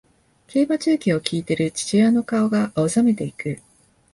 [0.47, 3.61] 競馬中継を聞いている父親の顔が青ざめていく